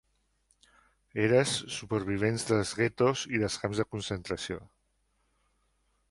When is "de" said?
3.81-3.85